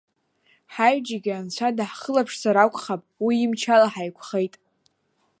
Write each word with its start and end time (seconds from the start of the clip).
Ҳаҩџьегьы 0.73 1.31
Анцәа 1.37 1.75
даҳхылаԥшзар 1.77 2.57
акәхап 2.57 3.01
уи 3.25 3.35
имчала 3.45 3.87
ҳаиқәхеит. 3.93 4.53